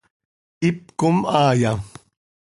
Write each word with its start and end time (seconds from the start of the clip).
¿Hipcom 0.65 1.17
haaya? 1.31 1.71